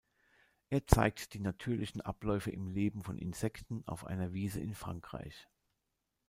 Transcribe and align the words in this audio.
Er 0.71 0.87
zeigt 0.87 1.35
die 1.35 1.39
natürlichen 1.39 2.01
Abläufe 2.01 2.49
im 2.49 2.67
Leben 2.67 3.03
von 3.03 3.19
Insekten 3.19 3.83
auf 3.85 4.03
einer 4.03 4.33
Wiese 4.33 4.59
in 4.59 4.73
Frankreich. 4.73 5.47